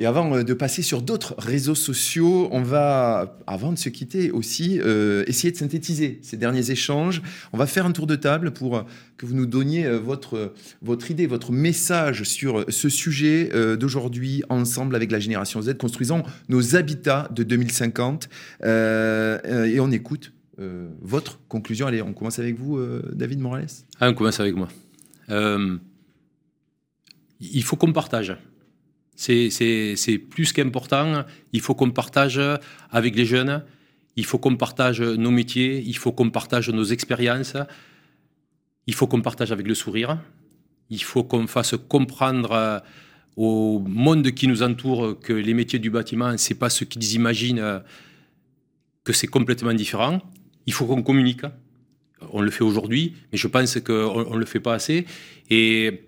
[0.00, 4.30] Et avant euh, de passer sur d'autres réseaux sociaux, on va, avant de se quitter
[4.30, 7.20] aussi, euh, essayer de synthétiser ces derniers échanges.
[7.52, 8.86] On va faire un tour de table pour
[9.18, 14.96] que vous nous donniez euh, votre, votre idée, votre message sur ce sujet d'aujourd'hui, ensemble
[14.96, 18.30] avec la génération Z, construisons nos habitats de 2050.
[18.64, 20.32] et on écoute
[21.02, 21.86] votre conclusion.
[21.86, 22.80] Allez, on commence avec vous,
[23.12, 23.66] David Morales.
[24.00, 24.68] Ah, on commence avec moi.
[27.40, 28.38] il faut qu'on partage.
[29.16, 31.24] C'est plus qu'important.
[31.52, 32.40] Il faut qu'on partage
[32.90, 33.64] avec les jeunes.
[34.16, 35.82] Il faut qu'on partage nos métiers.
[35.86, 37.56] Il faut qu'on partage nos expériences.
[38.86, 40.18] Il faut qu'on partage avec le sourire.
[40.88, 42.82] Il faut qu'on fasse comprendre
[43.36, 47.82] au monde qui nous entoure que les métiers du bâtiment, c'est pas ce qu'ils imaginent,
[49.04, 50.20] que c'est complètement différent.
[50.66, 51.42] Il faut qu'on communique.
[52.32, 55.06] On le fait aujourd'hui, mais je pense qu'on ne le fait pas assez.
[55.48, 56.02] Et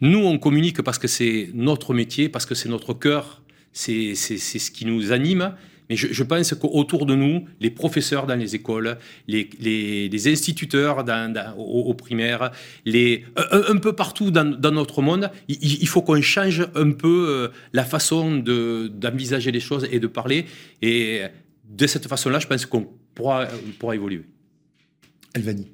[0.00, 4.70] nous, on communique parce que c'est notre métier, parce que c'est notre cœur, c'est ce
[4.70, 5.54] qui nous anime.
[5.90, 8.96] Mais je, pense qu'autour de nous, les professeurs dans les écoles,
[9.28, 12.52] les, les, instituteurs dans, au, primaire,
[12.86, 17.84] les, un, peu partout dans, notre monde, il, faut qu'on change un peu euh, la
[17.84, 20.46] façon d'envisager les choses et de parler.
[20.80, 21.20] Et
[21.68, 23.46] de cette façon-là, je pense qu'on pourra,
[23.78, 24.24] pourra évoluer.
[25.34, 25.70] Elvani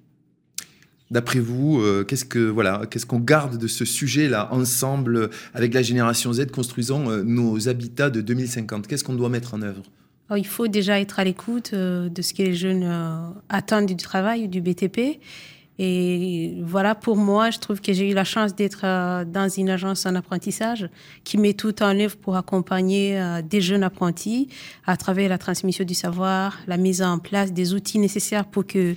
[1.10, 5.82] D'après vous, euh, qu'est-ce que voilà, qu'est-ce qu'on garde de ce sujet-là ensemble avec la
[5.82, 9.82] génération Z, construisons euh, nos habitats de 2050 Qu'est-ce qu'on doit mettre en œuvre?
[10.30, 12.88] Oh, Il faut déjà être à l'écoute euh, de ce que les jeunes
[13.48, 15.18] attendent du travail, du BTP.
[15.82, 18.82] Et voilà, pour moi, je trouve que j'ai eu la chance d'être
[19.24, 20.90] dans une agence en apprentissage
[21.24, 24.48] qui met tout en œuvre pour accompagner des jeunes apprentis
[24.86, 28.94] à travers la transmission du savoir, la mise en place des outils nécessaires pour que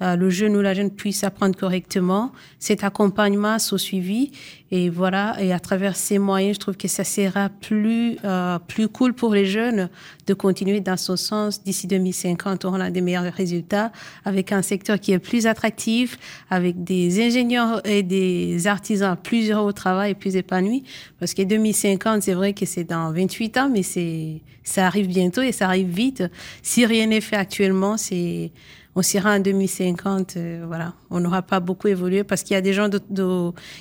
[0.00, 2.32] le jeune ou la jeune puisse apprendre correctement.
[2.58, 4.30] Cet accompagnement soit suivi.
[4.72, 8.88] Et voilà, et à travers ces moyens, je trouve que ça sera plus, euh, plus
[8.88, 9.88] cool pour les jeunes
[10.26, 11.62] de continuer dans ce sens.
[11.62, 13.92] D'ici 2050, on aura des meilleurs résultats
[14.24, 16.18] avec un secteur qui est plus attractif,
[16.50, 20.82] avec des ingénieurs et des artisans plus heureux au travail et plus épanouis.
[21.20, 25.42] Parce que 2050, c'est vrai que c'est dans 28 ans, mais c'est, ça arrive bientôt
[25.42, 26.24] et ça arrive vite.
[26.62, 28.50] Si rien n'est fait actuellement, c'est,
[28.98, 32.62] on s'ira en 2050, euh, voilà, on n'aura pas beaucoup évolué parce qu'il y a
[32.62, 32.88] des gens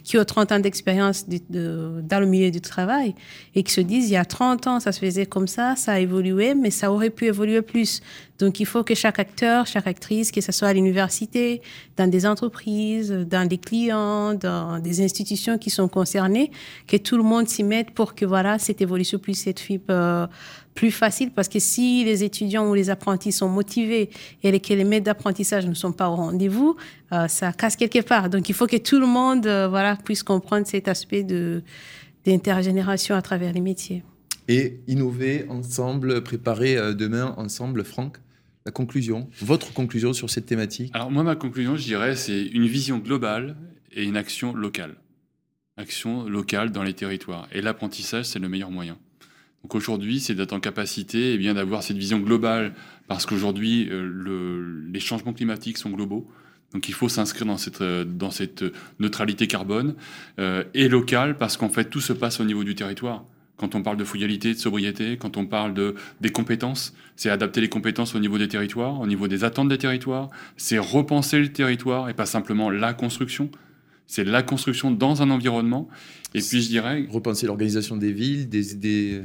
[0.03, 3.16] qui ont 30 ans d'expérience dans le milieu du travail
[3.56, 5.94] et qui se disent, il y a 30 ans, ça se faisait comme ça, ça
[5.94, 8.02] a évolué, mais ça aurait pu évoluer plus.
[8.40, 11.62] Donc, il faut que chaque acteur, chaque actrice, que ce soit à l'université,
[11.96, 16.52] dans des entreprises, dans des clients, dans des institutions qui sont concernées,
[16.88, 20.28] que tout le monde s'y mette pour que, voilà, cette évolution puisse être euh,
[20.75, 24.09] plus facile parce que si les étudiants ou les apprentis sont motivés
[24.44, 26.75] et que les maîtres d'apprentissage ne sont pas au rendez-vous,
[27.13, 28.30] euh, ça casse quelque part.
[28.30, 31.64] Donc il faut que tout le monde euh, voilà, puisse comprendre cet aspect de,
[32.25, 34.03] d'intergénération à travers les métiers.
[34.47, 38.19] Et innover ensemble, préparer euh, demain ensemble, Franck
[38.66, 40.90] la conclusion, votre conclusion sur cette thématique?
[40.96, 43.56] Alors moi, ma conclusion, je dirais, c'est une vision globale
[43.91, 44.96] et une action locale.
[45.78, 47.47] Action locale dans les territoires.
[47.52, 48.97] Et l'apprentissage, c'est le meilleur moyen.
[49.66, 52.76] Donc aujourd'hui, c'est d'être en capacité eh bien d'avoir cette vision globale,
[53.08, 56.30] parce qu'aujourd'hui, euh, les changements climatiques sont globaux.
[56.72, 59.96] Donc il faut s'inscrire dans cette, euh, neutralité carbone
[60.38, 63.26] euh, et locale, parce qu'en fait, tout se passe au niveau du territoire.
[63.58, 67.59] Quand on parle de frugalité, de sobriété, quand on parle de, des compétences, c'est adapter
[67.59, 71.52] les compétences au niveau des territoires, au niveau des attentes des territoires, c'est repenser le
[71.52, 73.50] territoire et pas simplement la construction.
[74.07, 75.88] C'est la construction dans un environnement.
[76.35, 77.05] Et puis je dirais...
[77.09, 79.21] Repenser l'organisation des villes, des...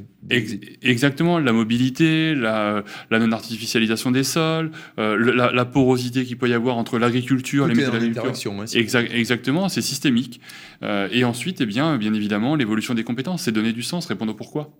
[0.81, 5.17] exactement, la mobilité, la, non-artificialisation des sols, euh,
[5.53, 8.65] la, porosité qu'il peut y avoir entre l'agriculture et les métiers d'agriculture.
[9.13, 10.41] exactement, c'est systémique.
[10.85, 14.33] Euh, et ensuite, eh bien, bien évidemment, l'évolution des compétences, c'est donner du sens, répondre
[14.33, 14.73] au pourquoi.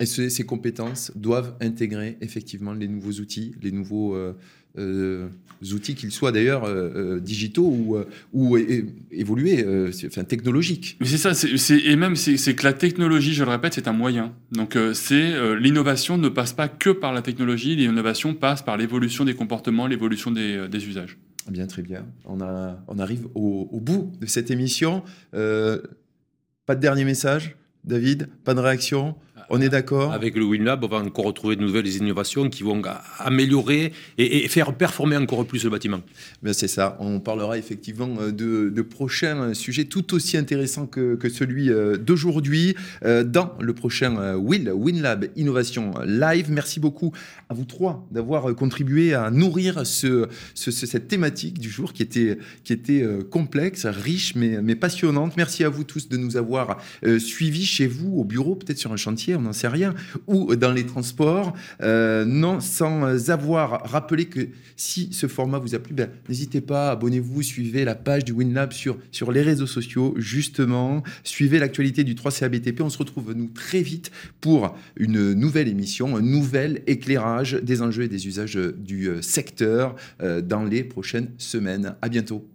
[0.00, 4.14] Et ces compétences doivent intégrer effectivement les nouveaux outils, les nouveaux...
[4.14, 4.32] Euh,
[4.78, 5.28] euh,
[5.74, 7.98] outils, qu'ils soient d'ailleurs euh, digitaux ou,
[8.32, 8.56] ou
[9.10, 9.64] évolués,
[10.06, 10.96] enfin technologiques.
[10.98, 11.32] Mais c'est ça,
[11.84, 14.32] et même c'est que la technologie, je le répète, c'est un moyen.
[14.50, 19.34] Donc c'est l'innovation ne passe pas que par la technologie, l'innovation passe par l'évolution des
[19.34, 21.18] comportements, l'évolution des, des, usages.
[21.50, 22.06] Bien, très bien.
[22.24, 25.02] On, a, on arrive au, au, bout de cette émission.
[25.32, 28.28] pas de dernier message, David?
[28.42, 29.14] Pas de réaction?
[29.54, 32.80] On est d'accord Avec le WinLab, on va encore retrouver de nouvelles innovations qui vont
[33.18, 36.00] améliorer et, faire performer encore plus le bâtiment.
[36.42, 36.96] Ben c'est ça.
[37.00, 43.24] On parlera effectivement euh, de, prochains sujets tout aussi intéressants que, celui euh, d'aujourd'hui euh,
[43.24, 46.50] dans le prochain Will, WinLab Innovation Live.
[46.50, 47.12] Merci beaucoup
[47.50, 52.72] à vous trois d'avoir contribué à nourrir ce, cette thématique du jour qui était, qui
[52.72, 55.36] était complexe, riche mais, mais passionnante.
[55.36, 56.78] Merci à vous tous de nous avoir
[57.18, 59.94] suivis chez vous, au bureau, peut-être sur un chantier on n'en sait rien,
[60.26, 61.52] ou dans les transports,
[61.82, 66.90] euh, non, sans avoir rappelé que si ce format vous a plu, ben, n'hésitez pas,
[66.90, 72.14] abonnez-vous, suivez la page du WinLab sur, sur les réseaux sociaux, justement, suivez l'actualité du
[72.14, 72.82] 3CABTP.
[72.82, 74.10] On se retrouve, nous, très vite
[74.40, 79.96] pour une nouvelle émission, un nouvel éclairage des enjeux et des usages du euh, secteur
[80.22, 81.96] euh, dans les prochaines semaines.
[82.00, 82.48] À bientôt.